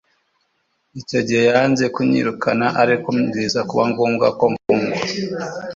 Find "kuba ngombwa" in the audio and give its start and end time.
3.69-4.27